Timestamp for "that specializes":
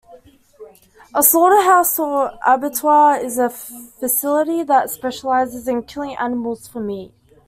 4.63-5.67